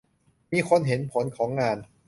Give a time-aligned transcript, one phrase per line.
[0.51, 1.77] มีคนเห็นผลของงาน